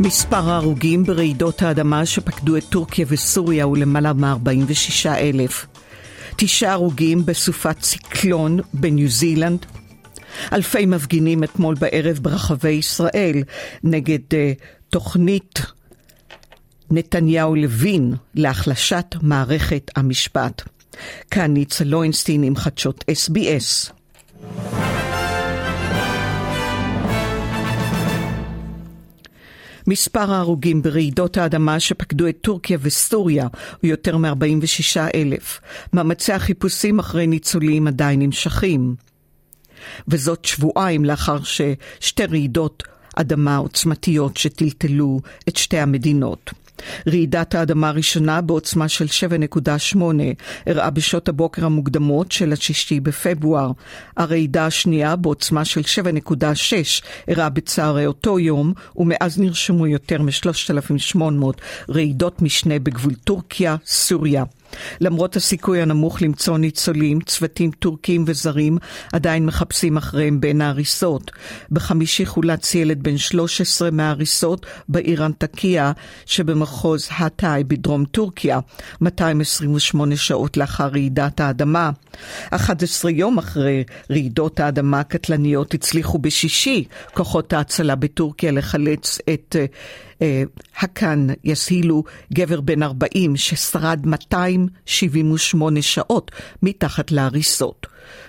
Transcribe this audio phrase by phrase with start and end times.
[0.00, 5.66] מספר ההרוגים ברעידות האדמה שפקדו את טורקיה וסוריה הוא למעלה מ-46 אלף.
[6.36, 9.66] תשעה הרוגים בסופת ציקלון בניו זילנד.
[10.52, 13.42] אלפי מפגינים אתמול בערב ברחבי ישראל
[13.84, 15.60] נגד uh, תוכנית
[16.90, 20.62] נתניהו לוין להחלשת מערכת המשפט.
[21.30, 23.92] כאן ניצה לוינסטין עם חדשות SBS.
[29.86, 33.48] מספר ההרוגים ברעידות האדמה שפקדו את טורקיה וסוריה
[33.80, 35.60] הוא יותר מ-46 אלף.
[35.92, 38.94] מאמצי החיפושים אחרי ניצולים עדיין נמשכים.
[40.08, 42.82] וזאת שבועיים לאחר ששתי רעידות
[43.16, 46.50] אדמה עוצמתיות שטלטלו את שתי המדינות.
[47.06, 49.98] רעידת האדמה הראשונה בעוצמה של 7.8
[50.66, 53.70] אירעה בשעות הבוקר המוקדמות של השישי בפברואר.
[54.16, 56.34] הרעידה השנייה בעוצמה של 7.6
[57.28, 61.18] אירעה בצהרי אותו יום, ומאז נרשמו יותר מ-3,800
[61.88, 64.44] רעידות משנה בגבול טורקיה, סוריה.
[65.00, 68.78] למרות הסיכוי הנמוך למצוא ניצולים, צוותים טורקים וזרים
[69.12, 71.30] עדיין מחפשים אחריהם בין ההריסות.
[71.70, 75.92] בחמישי חולץ ילד בן 13 מההריסות בעיר אנטקיה
[76.26, 78.60] שבמחוז האטאי בדרום טורקיה,
[79.00, 81.90] 228 שעות לאחר רעידת האדמה.
[82.50, 89.56] 11 יום אחרי רעידות האדמה הקטלניות הצליחו בשישי כוחות ההצלה בטורקיה לחלץ את
[90.22, 90.42] אה,
[90.80, 96.30] הקאן יסהילו, גבר בן 40 ששרד 278 שעות
[96.62, 97.86] מתחת להריסות.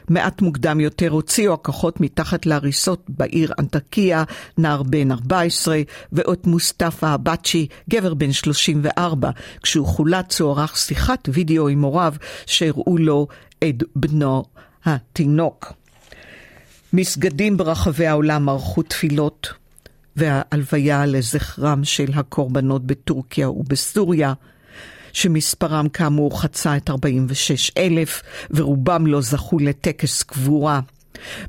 [0.10, 4.24] מעט מוקדם יותר הוציאו הכוחות מתחת להריסות בעיר אנטקיה,
[4.58, 5.82] נער בן 14,
[6.12, 9.30] ואות מוסטפא אבצ'י, גבר בן 34.
[9.64, 12.14] כשהוא חולץ הוא ערך שיחת וידאו עם הוריו
[12.46, 13.28] שהראו לו
[13.64, 14.44] את בנו
[14.86, 15.74] התינוק.
[16.94, 19.54] מסגדים ברחבי העולם ערכו תפילות
[20.16, 24.34] וההלוויה לזכרם של הקורבנות בטורקיה ובסוריה,
[25.14, 28.22] שמספרם כאמור חצה את 46 אלף,
[28.52, 30.80] ורובם לא זכו לטקס קבורה.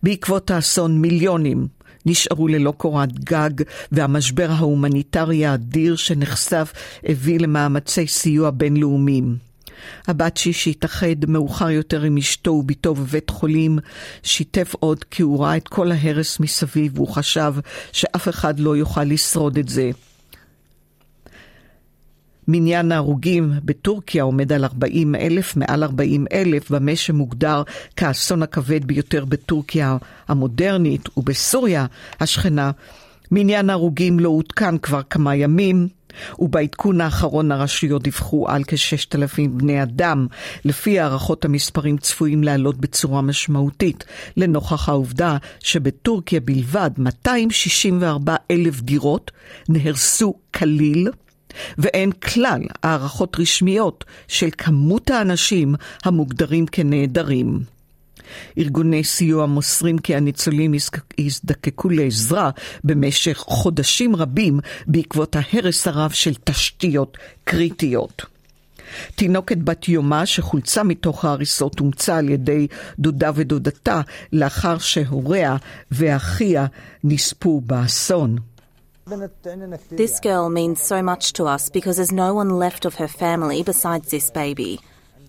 [0.02, 1.68] בעקבות האסון מיליונים
[2.06, 3.50] נשארו ללא קורת גג,
[3.92, 6.72] והמשבר ההומניטרי האדיר שנחשף
[7.04, 9.45] הביא למאמצי סיוע בינלאומיים.
[10.06, 13.78] הבצ'י שהתאחד מאוחר יותר עם אשתו ובתו בבית חולים,
[14.22, 17.54] שיתף עוד כי הוא ראה את כל ההרס מסביב והוא חשב
[17.92, 19.90] שאף אחד לא יוכל לשרוד את זה.
[22.48, 27.62] מניין ההרוגים בטורקיה עומד על 40 אלף, מעל 40 אלף, במה שמוגדר
[27.96, 29.96] כאסון הכבד ביותר בטורקיה
[30.28, 31.86] המודרנית, ובסוריה
[32.20, 32.70] השכנה.
[33.30, 35.88] מניין ההרוגים לא עודכן כבר כמה ימים.
[36.38, 40.26] ובעדכון האחרון הרשויות דיווחו על כ-6,000 בני אדם.
[40.64, 44.04] לפי הערכות המספרים צפויים לעלות בצורה משמעותית,
[44.36, 49.30] לנוכח העובדה שבטורקיה בלבד 264 אלף דירות
[49.68, 51.08] נהרסו כליל.
[51.78, 55.74] ואין כלל הערכות רשמיות של כמות האנשים
[56.04, 57.75] המוגדרים כנעדרים.
[58.58, 60.74] ארגוני סיוע מוסרים כי הניצולים
[61.18, 62.50] יזדקקו לעזרה
[62.84, 68.36] במשך חודשים רבים בעקבות ההרס הרב של תשתיות קריטיות.
[69.14, 72.66] תינוקת בת יומה שחולצה מתוך ההריסות אומצה על ידי
[72.98, 74.00] דודה ודודתה
[74.32, 75.56] לאחר שהוריה
[75.90, 76.66] ואחיה
[77.04, 78.36] נספו באסון.
[79.92, 83.62] This girl means so much to us because there's no one left of her family
[83.62, 84.80] besides this baby.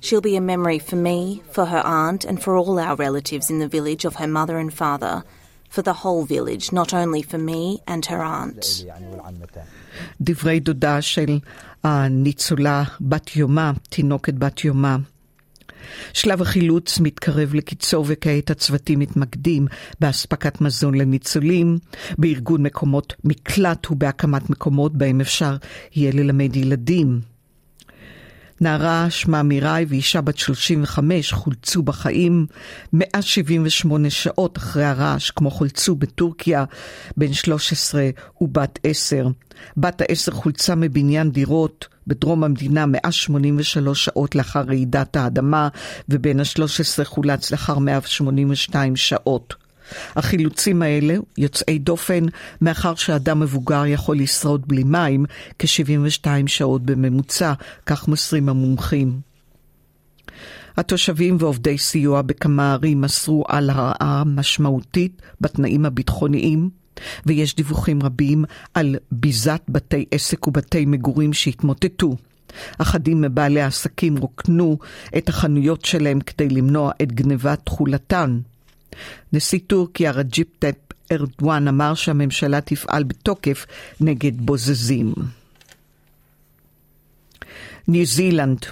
[0.05, 3.59] She'll be a memory for me, for her aunt, and for all our relatives in
[3.60, 5.15] the village of her mother and father,
[5.75, 8.84] for the whole village, not only for me and her aunt.
[10.21, 11.39] דברי דודה של
[11.84, 14.97] הניצולה בת יומה, תינוקת בת יומה.
[16.13, 19.66] שלב החילוץ מתקרב לקיצו וכעת הצוותים מתמקדים
[20.01, 21.78] באספקת מזון לניצולים,
[22.19, 25.57] בארגון מקומות מקלט ובהקמת מקומות בהם אפשר
[25.95, 27.21] יהיה ללמד ילדים.
[28.62, 32.46] נערה שמה מיראי ואישה בת 35 חולצו בחיים
[32.94, 36.66] 178 שעות אחרי הרעש, כמו חולצו בטורקיה
[37.18, 38.09] בן 13
[38.42, 39.28] ובת 10.
[39.78, 45.68] בת העשר חולצה מבניין דירות בדרום המדינה 183 שעות לאחר רעידת האדמה,
[46.09, 49.66] ובן ה-13 חולץ לאחר 182 שעות.
[50.16, 52.25] החילוצים האלה יוצאי דופן
[52.61, 55.25] מאחר שאדם מבוגר יכול לשרוד בלי מים
[55.59, 57.53] כ-72 שעות בממוצע,
[57.85, 59.19] כך מוסרים המומחים.
[60.78, 66.69] התושבים ועובדי סיוע בכמה ערים מסרו על הרעה משמעותית בתנאים הביטחוניים,
[67.25, 72.16] ויש דיווחים רבים על ביזת בתי עסק ובתי מגורים שהתמוטטו.
[72.78, 74.78] אחדים מבעלי העסקים רוקנו
[75.17, 78.39] את החנויות שלהם כדי למנוע את גנבת תכולתן.
[79.34, 80.76] נשיא טורקיה רג'פ טאיפ
[81.11, 83.66] ארדואן אמר שהממשלה תפעל בתוקף
[84.01, 85.13] נגד בוזזים.
[87.87, 88.66] ניו זילנד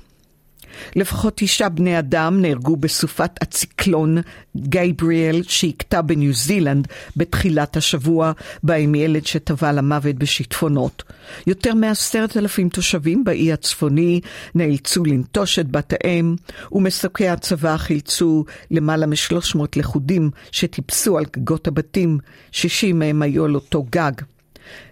[0.96, 4.18] לפחות תשעה בני אדם נהרגו בסופת הציקלון
[4.58, 6.88] גייבריאל שהכתה בניו זילנד
[7.18, 8.32] בתחילת השבוע,
[8.64, 11.04] בהם ילד שטבע למוות בשיטפונות.
[11.48, 14.22] יותר מעשרת אלפים תושבים באי הצפוני
[14.56, 16.36] נאלצו לנטוש את בתיהם,
[16.72, 22.18] ומסוקי הצבא חילצו למעלה משלוש מאות לכודים שטיפסו על גגות הבתים,
[22.52, 24.12] שישים מהם היו על אותו גג.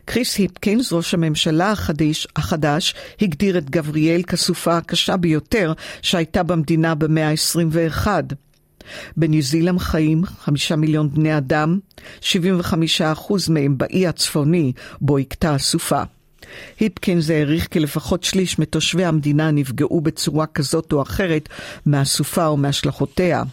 [0.06, 7.30] קריס היפקינס, ראש הממשלה החדש, החדש, הגדיר את גבריאל כסופה הקשה ביותר שהייתה במדינה במאה
[7.30, 8.08] ה-21.
[9.18, 11.80] בניו זילם חיים חמישה מיליון בני אדם,
[12.22, 12.26] 75%
[13.50, 16.04] מהם באי הצפוני בו הכתה הסופה.
[16.80, 21.50] היפקינס העריך כי לפחות שליש מתושבי המדינה נפגעו בצורה כזאת או אחרת
[21.86, 23.44] מהסופה או מהשלכותיה.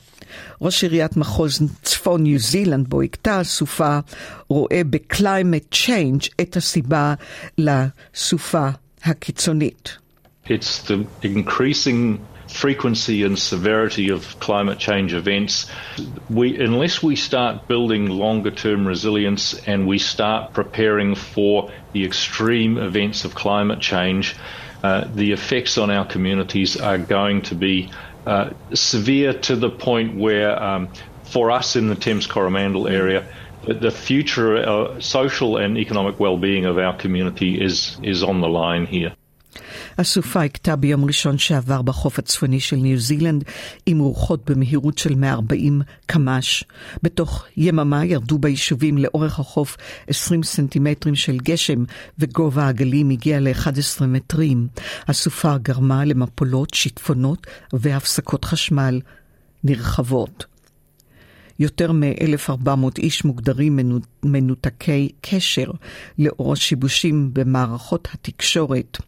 [0.62, 4.00] ראש עיריית מחוז צפון ניו זילנד, בו הכתה הסופה,
[4.48, 7.14] רואה ב-climate change את הסיבה
[7.58, 8.68] לסופה
[9.04, 9.98] הקיצונית.
[10.48, 15.66] It's the increasing frequency and severity of climate change events.
[16.30, 22.78] We, unless we start building longer term resilience and we start preparing for the extreme
[22.78, 24.36] events of climate change,
[24.84, 27.90] uh, the effects on our communities are going to be
[28.27, 30.93] uh, severe to the point where, um,
[31.25, 33.29] for us in the Thames Coromandel area,
[33.63, 38.87] the future uh, social and economic well-being of our community is is on the line
[38.87, 39.15] here.
[40.01, 43.45] הסופה הכתה ביום ראשון שעבר בחוף הצפוני של ניו זילנד
[43.87, 46.65] עם רוחות במהירות של 140 קמ"ש.
[47.03, 49.77] בתוך יממה ירדו ביישובים לאורך החוף
[50.07, 51.85] 20 סנטימטרים של גשם
[52.19, 54.69] וגובה הגלים הגיע ל-11 מטרים.
[55.09, 59.01] הסופה גרמה למפולות, שיטפונות והפסקות חשמל
[59.65, 60.45] נרחבות.
[61.59, 63.79] יותר מ-1,400 איש מוגדרים
[64.23, 65.71] מנותקי קשר
[66.19, 68.99] לאור השיבושים במערכות התקשורת.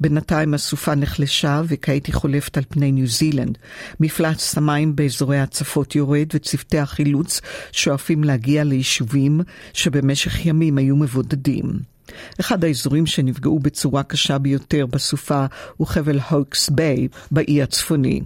[0.00, 3.58] בינתיים הסופה נחלשה וכעת היא חולפת על פני ניו זילנד.
[4.00, 7.40] מפלס המים באזורי ההצפות יורד וצוותי החילוץ
[7.72, 9.40] שואפים להגיע ליישובים
[9.72, 11.78] שבמשך ימים היו מבודדים.
[12.40, 15.46] אחד האזורים שנפגעו בצורה קשה ביותר בסופה
[15.76, 18.20] הוא חבל הוקס ביי באי הצפוני.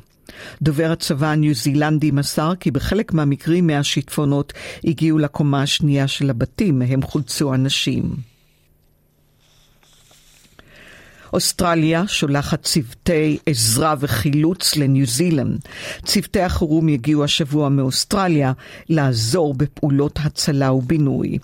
[0.62, 4.52] דובר הצבא הניו זילנדי מסר כי בחלק מהמקרים מהשיטפונות
[4.84, 8.29] הגיעו לקומה השנייה של הבתים, מהם חולצו אנשים.
[11.32, 15.60] אוסטרליה שולחת צוותי עזרה וחילוץ לניו זילנד.
[16.04, 18.52] צוותי החירום יגיעו השבוע מאוסטרליה
[18.88, 21.38] לעזור בפעולות הצלה ובינוי.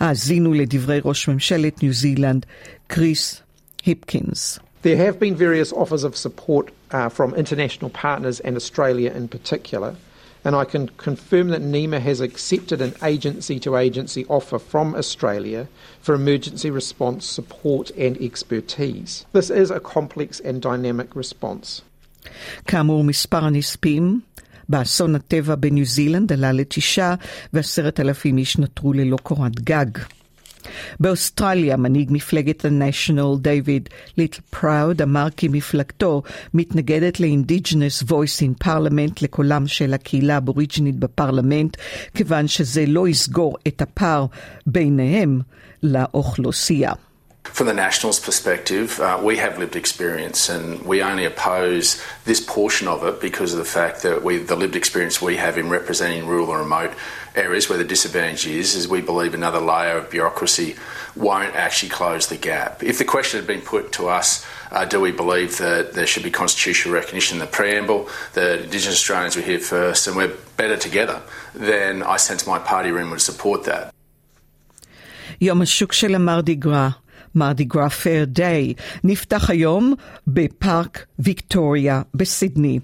[0.00, 2.46] האזינו לדברי ראש ממשלת ניו זילנד,
[2.86, 3.42] קריס
[3.84, 4.58] היפקינס.
[4.84, 9.94] There have been various offers of support uh, from international partners and Australia in particular.
[10.45, 15.67] and I can confirm that NEMA has accepted an agency to agency offer from Australia
[16.01, 19.25] for emergency response support and expertise.
[19.33, 21.81] This is a complex and dynamic response.
[22.67, 24.19] כאמור, מספר הנספים
[24.69, 27.15] באסון הטבע בניו זילנד עלה לתשעה
[27.53, 29.87] ועשרת אלפים איש נותרו ללא קורת גג.
[31.00, 36.22] באוסטרליה מנהיג מפלגת ה-National דיוויד ליטל פראוד אמר כי מפלגתו
[36.54, 41.76] מתנגדת ל-Indigenous Voice in Parliament לקולם של הקהילה הבוריג'ינית בפרלמנט,
[42.14, 44.26] כיוון שזה לא יסגור את הפער
[44.66, 45.40] ביניהם
[45.82, 46.92] לאוכלוסייה.
[47.43, 52.87] From the Nationals' perspective, uh, we have lived experience and we only oppose this portion
[52.87, 56.25] of it because of the fact that we, the lived experience we have in representing
[56.25, 56.93] rural and remote
[57.35, 60.75] areas where the disadvantage is, is we believe another layer of bureaucracy
[61.15, 62.83] won't actually close the gap.
[62.83, 66.23] If the question had been put to us, uh, do we believe that there should
[66.23, 70.77] be constitutional recognition in the preamble, that Indigenous Australians were here first and we're better
[70.77, 71.21] together,
[71.53, 73.93] then I sense my party room would support that.
[75.41, 76.89] יום השוק של המרדי גרא
[77.34, 78.74] מרדי גרא פייר דיי,
[79.04, 79.94] נפתח היום
[80.26, 82.78] בפארק ויקטוריה בסידני.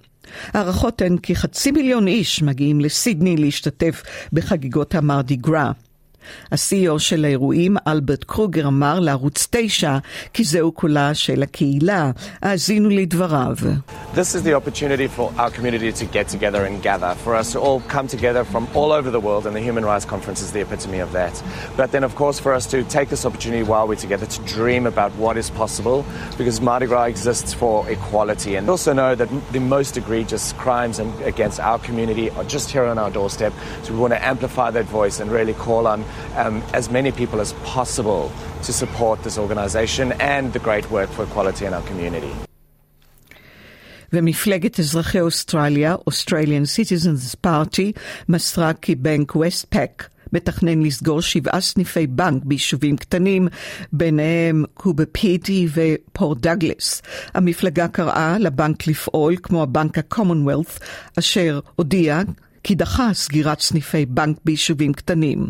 [0.47, 4.03] הערכות הן כי חצי מיליון איש מגיעים לסידני להשתתף
[4.33, 5.71] בחגיגות המרדי גרא.
[6.52, 9.98] ה-CEO של האירועים, אלברט קרוגר, אמר לערוץ 9
[10.34, 12.12] כי זהו קולה של הקהילה.
[12.42, 13.56] האזינו לדבריו.
[14.16, 17.60] This is the opportunity for our community to get together and gather, for us to
[17.60, 20.62] all come together from all over the world, and the Human Rights Conference is the
[20.62, 21.34] epitome of that.
[21.76, 24.88] But then, of course, for us to take this opportunity while we're together to dream
[24.94, 26.06] about what is possible,
[26.38, 28.56] because Mardi Gras exists for equality.
[28.56, 30.98] And also know that the most egregious crimes
[31.32, 33.54] against our community are just here on our doorstep.
[33.84, 37.40] So we want to amplify that voice and really call on um, as many people
[37.46, 38.24] as possible
[38.68, 42.34] to support this organisation and the great work for equality in our community.
[44.14, 50.04] ומפלגת אזרחי אוסטרליה, Australian Citizens Party, מסרה כי בנק ווסטפק
[50.34, 53.48] מתכנן לסגור שבעה סניפי בנק ביישובים קטנים,
[53.94, 57.02] ביניהם קובה פיטי ופורט דאגלס.
[57.34, 60.84] המפלגה קראה לבנק לפעול כמו הבנק ה-commonwealth,
[61.20, 62.22] אשר הודיע
[62.63, 65.49] כי דחה סגירת סניפי בנק ביישובים קטנים.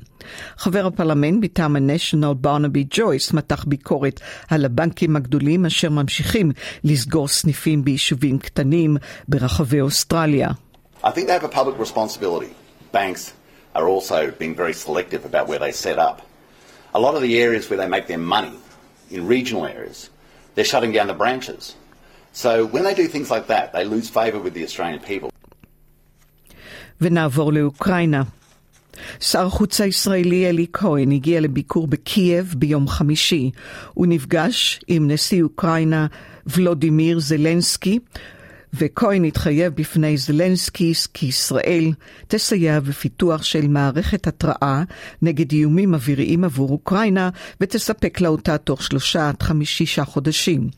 [0.57, 6.52] חבר הפרלמנט מטעם ה-National ברנבי ג'ויס מתח ביקורת על הבנקים הגדולים אשר ממשיכים
[6.85, 8.97] לסגור סניפים ביישובים קטנים
[9.29, 10.49] ברחבי אוסטרליה.
[11.02, 12.52] I think they have a public responsibility.
[12.93, 13.33] Banks
[13.75, 16.17] are also being very selective about where they set up.
[16.93, 18.57] A lot of the areas where they make their money,
[19.11, 20.11] in regional areas,
[20.55, 21.75] they're shutting down the branches.
[22.33, 25.29] So when they do things like that, they lose favour with the Australian people.
[27.00, 28.23] ונעבור לאוקראינה.
[29.21, 33.50] שר החוץ הישראלי אלי כהן הגיע לביקור בקייב ביום חמישי.
[33.95, 36.07] הוא נפגש עם נשיא אוקראינה
[36.47, 37.99] ולודימיר זלנסקי
[38.75, 41.93] וכהן התחייב בפני זלנסקי כי ישראל
[42.29, 44.85] תסייע בפיתוח של מערכת התרעה
[45.23, 50.69] נגד איומים אוויריים עבור אוקראינה ותספק לה אותה תוך שלושה עד חמי- שישה חודשים.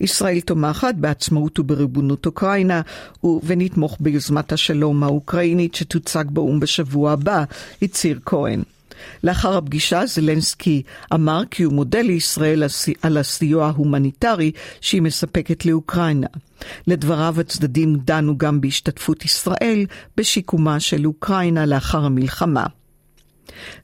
[0.00, 2.80] ישראל תומכת בעצמאות ובריבונות אוקראינה
[3.42, 7.44] ונתמוך ביוזמת השלום האוקראינית שתוצג באו"ם בשבוע הבא,
[7.82, 8.62] הצהיר כהן.
[9.24, 10.82] לאחר הפגישה זלנסקי
[11.14, 12.62] אמר כי הוא מודה לישראל
[13.02, 16.26] על הסיוע ההומניטרי שהיא מספקת לאוקראינה.
[16.86, 22.66] לדבריו הצדדים דנו גם בהשתתפות ישראל בשיקומה של אוקראינה לאחר המלחמה.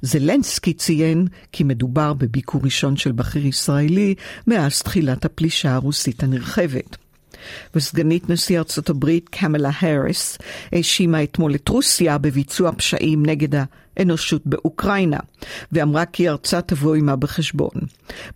[0.03, 4.15] זלנסקי ציין כי מדובר בביקור ראשון של בכיר ישראלי
[4.47, 6.97] מאז תחילת הפלישה הרוסית הנרחבת.
[7.75, 10.39] וסגנית נשיא ארצות הברית קמלה האריס
[10.73, 13.65] האשימה אתמול את רוסיה בביצוע פשעים נגד
[13.97, 15.19] האנושות באוקראינה,
[15.73, 17.81] ואמרה כי ארצה תבוא עמה בחשבון.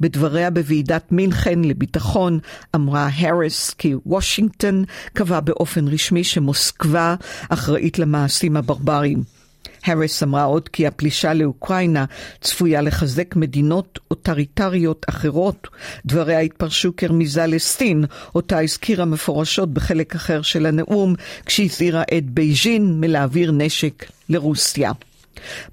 [0.00, 2.38] בדבריה בוועידת מינכן לביטחון
[2.75, 7.14] אמרה האריס כי וושינגטון קבעה באופן רשמי שמוסקבה
[7.49, 9.39] אחראית למעשים הברבריים.
[9.85, 12.05] האריס אמרה עוד כי הפלישה לאוקראינה
[12.41, 15.69] צפויה לחזק מדינות אוטוריטריות אחרות.
[16.07, 21.15] דבריה התפרשו כרמיזה לסין, אותה הזכירה מפורשות בחלק אחר של הנאום,
[21.47, 24.93] כשהזהירה את בייג'ין מלהעביר נשק לרוסיה.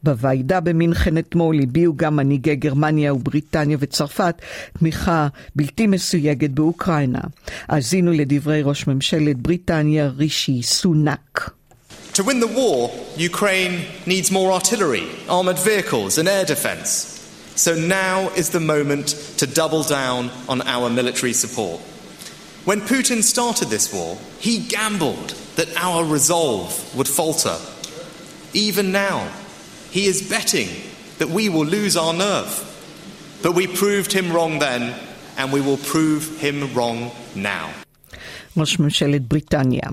[0.03, 4.41] בוועידה במינכן אתמול הביעו גם מנהיגי גרמניה ובריטניה וצרפת
[4.79, 7.21] תמיכה בלתי מסויגת באוקראינה.
[7.67, 11.56] האזינו לדברי ראש ממשלת בריטניה רישי סונאק.
[12.16, 17.08] To win the war, Ukraine needs more artillery, armoured vehicles, and air defence.
[17.54, 21.80] So now is the moment to double down on our military support.
[22.64, 27.56] When Putin started this war, he gambled that our resolve would falter.
[28.52, 29.28] Even now,
[29.90, 30.68] he is betting
[31.18, 32.52] that we will lose our nerve.
[33.42, 34.94] But we proved him wrong then,
[35.36, 37.70] and we will prove him wrong now.
[38.56, 39.88] ראש ממשלת בריטניה.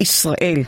[0.00, 0.64] ישראל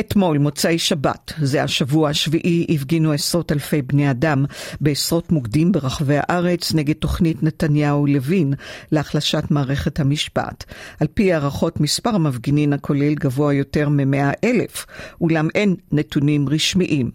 [0.00, 4.44] אתמול, מוצאי שבת, זה השבוע השביעי, הפגינו עשרות אלפי בני אדם
[4.80, 8.54] בעשרות מוקדים ברחבי הארץ נגד תוכנית נתניהו-לוין
[8.92, 10.64] להחלשת מערכת המשפט.
[11.00, 14.86] על פי הערכות, מספר המפגינים הכולל גבוה יותר מ-100 אלף,
[15.20, 17.10] אולם אין נתונים רשמיים.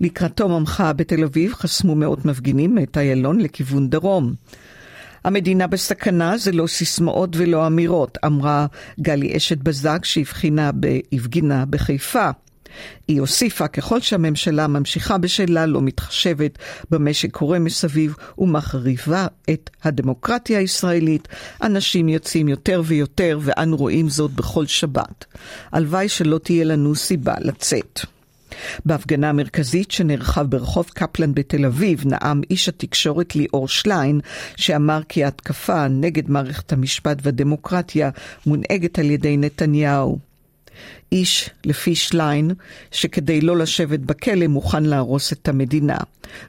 [0.00, 4.34] לקראת תום המחאה בתל אביב חסמו מאות מפגינים את איילון לכיוון דרום.
[5.24, 8.66] המדינה בסכנה זה לא סיסמאות ולא אמירות, אמרה
[9.00, 12.30] גלי אשת בזק שהבחינה בהפגינה בחיפה.
[13.08, 16.58] היא הוסיפה, ככל שהממשלה ממשיכה בשלה, לא מתחשבת
[16.90, 21.28] במה שקורה מסביב ומחריבה את הדמוקרטיה הישראלית,
[21.62, 25.24] אנשים יוצאים יותר ויותר, ואנו רואים זאת בכל שבת.
[25.72, 28.00] הלוואי שלא תהיה לנו סיבה לצאת.
[28.84, 34.20] בהפגנה המרכזית שנערכה ברחוב קפלן בתל אביב נאם איש התקשורת ליאור שליין,
[34.56, 38.10] שאמר כי ההתקפה נגד מערכת המשפט והדמוקרטיה
[38.46, 40.18] מונהגת על ידי נתניהו.
[41.12, 42.50] איש, לפי שליין,
[42.90, 45.96] שכדי לא לשבת בכלא מוכן להרוס את המדינה.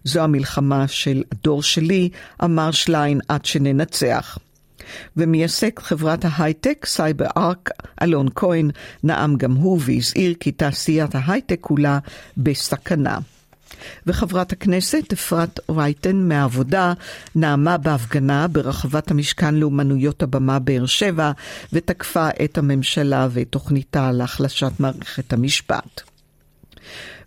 [0.03, 2.09] זו המלחמה של הדור שלי,
[2.43, 4.37] אמר שליין, עד שננצח.
[5.17, 7.69] ומייסד חברת ההייטק CyberArk,
[8.01, 8.69] אלון כהן,
[9.03, 11.99] נאם גם הוא והזהיר כי תעשיית ההייטק כולה
[12.37, 13.19] בסכנה.
[14.07, 16.93] וחברת הכנסת אפרת רייטן מהעבודה
[17.35, 21.31] נאמה בהפגנה ברחבת המשכן לאומנויות הבמה באר שבע
[21.73, 26.01] ותקפה את הממשלה ואת תוכניתה להחלשת מערכת המשפט.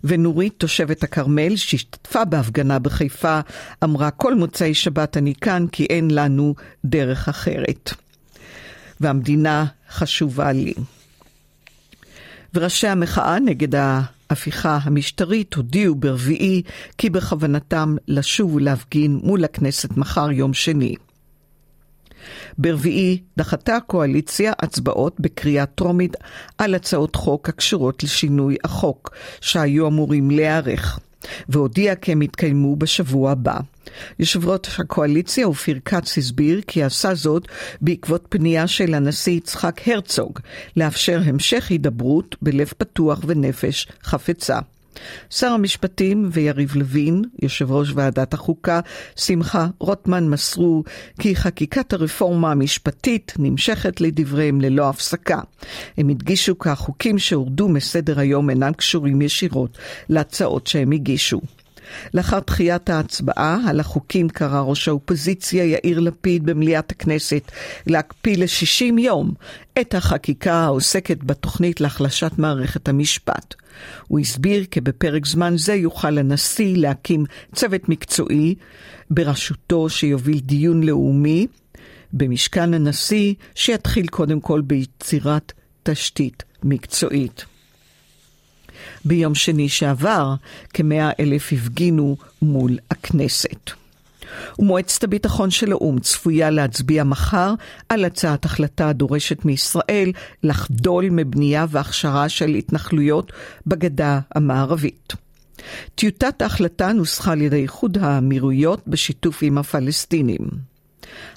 [0.03, 3.39] ונורית, תושבת הכרמל, שהשתתפה בהפגנה בחיפה,
[3.83, 6.55] אמרה כל מוצאי שבת אני כאן כי אין לנו
[6.85, 7.93] דרך אחרת.
[8.99, 10.73] והמדינה חשובה לי.
[12.53, 16.61] וראשי המחאה נגד ההפיכה המשטרית הודיעו ברביעי
[16.97, 20.95] כי בכוונתם לשוב ולהפגין מול הכנסת מחר יום שני.
[22.57, 26.15] ברביעי דחתה הקואליציה הצבעות בקריאה טרומית
[26.57, 30.99] על הצעות חוק הקשורות לשינוי החוק, שהיו אמורים להיערך,
[31.49, 33.59] והודיע כי הם יתקיימו בשבוע הבא.
[34.19, 37.47] יושב ראש הקואליציה אופיר כץ הסביר כי עשה זאת
[37.81, 40.39] בעקבות פנייה של הנשיא יצחק הרצוג
[40.77, 44.59] לאפשר המשך הידברות בלב פתוח ונפש חפצה.
[45.29, 48.79] שר המשפטים ויריב לוין, יושב ראש ועדת החוקה,
[49.15, 50.83] שמחה רוטמן, מסרו
[51.19, 55.39] כי חקיקת הרפורמה המשפטית נמשכת לדבריהם ללא הפסקה.
[55.97, 59.77] הם הדגישו כי החוקים שהורדו מסדר היום אינם קשורים ישירות
[60.09, 61.41] להצעות שהם הגישו.
[62.13, 67.51] לאחר דחיית ההצבעה על החוקים קרא ראש האופוזיציה יאיר לפיד במליאת הכנסת
[67.87, 69.31] להקפיא ל-60 יום
[69.81, 73.55] את החקיקה העוסקת בתוכנית להחלשת מערכת המשפט.
[74.07, 78.55] הוא הסביר כי בפרק זמן זה יוכל הנשיא להקים צוות מקצועי
[79.09, 81.47] בראשותו שיוביל דיון לאומי
[82.13, 85.51] במשכן הנשיא, שיתחיל קודם כל ביצירת
[85.83, 87.45] תשתית מקצועית.
[89.05, 90.33] ביום שני שעבר
[90.73, 93.71] כמאה אלף הפגינו מול הכנסת.
[94.59, 97.53] ומועצת הביטחון של האו"ם צפויה להצביע מחר
[97.89, 100.11] על הצעת החלטה הדורשת מישראל
[100.43, 103.31] לחדול מבנייה והכשרה של התנחלויות
[103.67, 105.13] בגדה המערבית.
[105.95, 110.72] טיוטת ההחלטה נוסחה על ידי איחוד האמירויות בשיתוף עם הפלסטינים.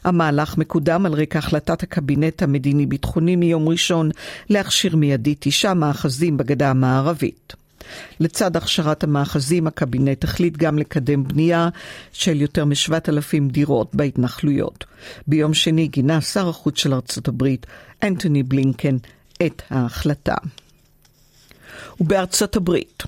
[0.04, 4.10] המהלך מקודם על רקע החלטת הקבינט המדיני-ביטחוני מיום ראשון
[4.50, 7.52] להכשיר מיידית תשעה מאחזים בגדה המערבית.
[8.20, 11.68] לצד הכשרת המאחזים, הקבינט החליט גם לקדם בנייה
[12.12, 14.84] של יותר מ-7,000 דירות בהתנחלויות.
[15.26, 17.66] ביום שני גינה שר החוץ של ארצות הברית,
[18.02, 18.96] אנטוני בלינקן,
[19.46, 20.34] את ההחלטה.
[22.00, 23.02] ובארצות הברית,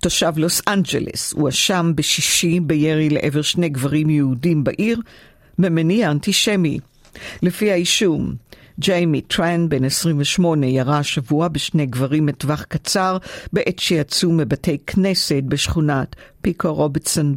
[0.00, 5.00] תושב לוס אנג'לס הואשם בשישי בירי לעבר שני גברים יהודים בעיר
[5.58, 6.78] ממניע אנטישמי.
[7.42, 8.34] לפי האישום,
[8.80, 13.18] ג'יימי טרן, בן 28, ירה השבוע בשני גברים מטווח קצר
[13.52, 17.36] בעת שיצאו מבתי כנסת בשכונת פיקו רובינסון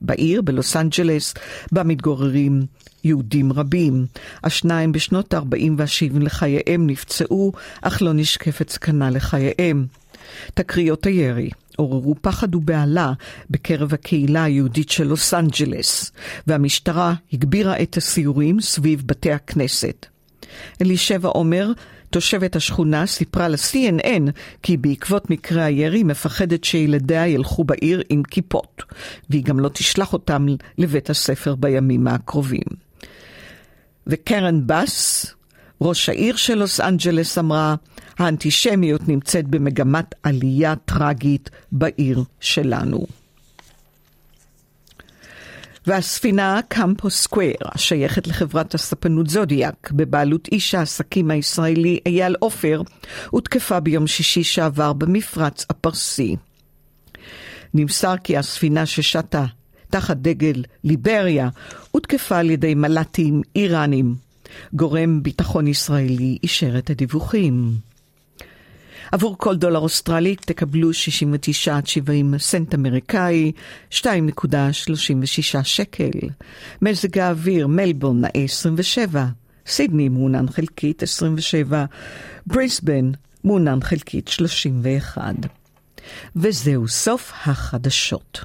[0.00, 1.34] בעיר, בלוס אנג'לס,
[1.72, 2.60] בה מתגוררים
[3.04, 4.06] יהודים רבים.
[4.44, 9.86] השניים בשנות ה-40 וה-70 לחייהם נפצעו, אך לא נשקפת סכנה לחייהם.
[10.54, 13.12] תקריות הירי עוררו פחד ובהלה
[13.50, 16.12] בקרב הקהילה היהודית של לוס אנג'לס,
[16.46, 20.06] והמשטרה הגבירה את הסיורים סביב בתי הכנסת.
[20.80, 21.72] אלישבע עומר,
[22.10, 24.30] תושבת השכונה, סיפרה ל-CNN
[24.62, 28.82] כי בעקבות מקרה הירי מפחדת שילדיה ילכו בעיר עם כיפות,
[29.30, 30.46] והיא גם לא תשלח אותם
[30.78, 32.92] לבית הספר בימים הקרובים.
[34.06, 35.26] וקרן בס,
[35.82, 37.74] ראש העיר של לוס אנג'לס, אמרה,
[38.18, 43.06] האנטישמיות נמצאת במגמת עלייה טרגית בעיר שלנו.
[45.86, 52.82] והספינה קמפוס סקוויר, השייכת לחברת הספנות זודיאק, בבעלות איש העסקים הישראלי אייל עופר,
[53.30, 56.36] הותקפה ביום שישי שעבר במפרץ הפרסי.
[57.74, 59.44] נמסר כי הספינה ששטה
[59.90, 61.48] תחת דגל ליבריה
[61.90, 64.31] הותקפה על ידי מל"טים איראנים.
[64.72, 67.72] גורם ביטחון ישראלי אישר את הדיווחים.
[69.12, 73.52] עבור כל דולר אוסטרלי תקבלו 69 עד 70 סנט אמריקאי,
[73.90, 74.02] 2.36
[75.62, 76.10] שקל.
[76.82, 79.26] מזג האוויר, מלבורן נאה 27,
[79.66, 81.84] סידני מעונן חלקית 27,
[82.46, 83.10] בריסבן
[83.44, 85.34] מעונן חלקית 31.
[86.36, 88.44] וזהו סוף החדשות.